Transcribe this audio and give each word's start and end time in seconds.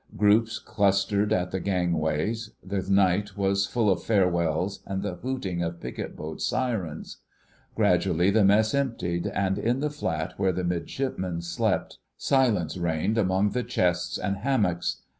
Groups 0.17 0.57
clustered 0.57 1.31
at 1.31 1.51
the 1.51 1.59
gangways; 1.59 2.53
the 2.63 2.81
night 2.89 3.37
was 3.37 3.67
full 3.67 3.87
of 3.87 4.01
farewells 4.01 4.81
and 4.87 5.03
the 5.03 5.17
hooting 5.17 5.61
of 5.61 5.79
picket 5.79 6.15
boats' 6.15 6.43
syrens. 6.47 7.17
Gradually 7.75 8.31
the 8.31 8.43
Mess 8.43 8.73
emptied, 8.73 9.27
and 9.27 9.59
in 9.59 9.79
the 9.79 9.91
flat 9.91 10.33
where 10.37 10.53
the 10.53 10.63
midshipmen 10.63 11.43
slept 11.43 11.99
silence 12.17 12.77
reigned 12.77 13.19
among 13.19 13.51
the 13.51 13.61
chests 13.63 14.17
and 14.17 14.37
hammocks. 14.37 15.03